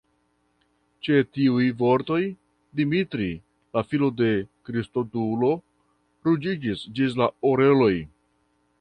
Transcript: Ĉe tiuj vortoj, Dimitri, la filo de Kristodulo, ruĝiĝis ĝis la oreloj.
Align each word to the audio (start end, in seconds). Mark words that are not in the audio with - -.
Ĉe 1.07 1.19
tiuj 1.37 1.67
vortoj, 1.81 2.17
Dimitri, 2.81 3.29
la 3.79 3.85
filo 3.91 4.11
de 4.25 4.33
Kristodulo, 4.71 5.53
ruĝiĝis 6.29 6.87
ĝis 7.01 7.19
la 7.25 7.33
oreloj. 7.53 7.97